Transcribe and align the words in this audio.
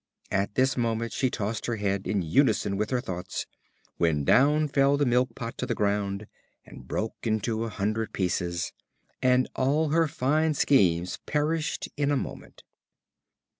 At 0.31 0.55
this 0.55 0.75
moment 0.75 1.13
she 1.13 1.29
tossed 1.29 1.67
her 1.67 1.75
head 1.75 2.07
in 2.07 2.23
unison 2.23 2.75
with 2.75 2.89
her 2.89 3.01
thoughts, 3.01 3.45
when 3.97 4.23
down 4.23 4.67
fell 4.67 4.97
the 4.97 5.05
Milk 5.05 5.35
pot 5.35 5.59
to 5.59 5.67
the 5.67 5.75
ground, 5.75 6.25
and 6.65 6.87
broke 6.87 7.27
into 7.27 7.65
a 7.65 7.69
hundred 7.69 8.11
pieces, 8.11 8.71
and 9.21 9.47
all 9.55 9.89
her 9.89 10.07
fine 10.07 10.55
schemes 10.55 11.19
perished 11.27 11.87
in 11.97 12.09
a 12.09 12.17
moment. 12.17 12.63